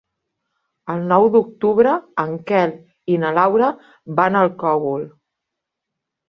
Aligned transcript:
El 0.93 1.03
nou 1.09 1.25
d'octubre 1.35 1.91
en 2.23 2.33
Quel 2.53 2.73
i 3.13 3.19
na 3.25 3.31
Laura 3.39 3.69
van 4.23 4.41
al 4.41 4.51
Cogul. 4.65 5.07